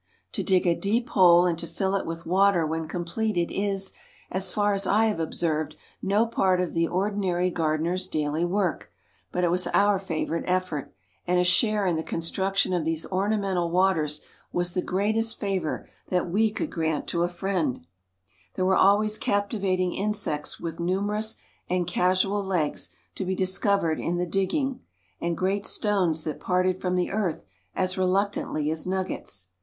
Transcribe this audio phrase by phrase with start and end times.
[0.31, 3.93] To dig a deep hole and to fill it with water when completed is,
[4.31, 8.91] as far as I have observed, no part of the ordinary gardener's daily work,
[9.31, 10.91] but it was our favourite effort,
[11.27, 15.87] and a share in the con struction of these ornamental waters was the greatest favour
[16.09, 17.79] that we could grant to a ON CHILDREN'S GARDENS
[18.55, 18.55] 171 friend.
[18.55, 21.35] There were always captivating insects with numerous
[21.69, 24.79] and casual legs to be discovered in the digging,
[25.19, 27.45] and great stones that parted from the earth
[27.75, 29.49] as reluctantly as nuggets.